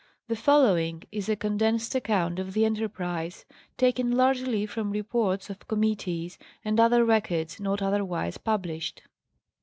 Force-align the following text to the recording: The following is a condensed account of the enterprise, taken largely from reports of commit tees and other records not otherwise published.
The 0.29 0.35
following 0.35 1.03
is 1.11 1.29
a 1.29 1.35
condensed 1.35 1.93
account 1.93 2.39
of 2.39 2.53
the 2.55 2.65
enterprise, 2.65 3.45
taken 3.77 4.09
largely 4.09 4.65
from 4.65 4.89
reports 4.89 5.47
of 5.51 5.67
commit 5.67 5.99
tees 5.99 6.39
and 6.65 6.79
other 6.79 7.05
records 7.05 7.59
not 7.59 7.83
otherwise 7.83 8.39
published. 8.39 9.03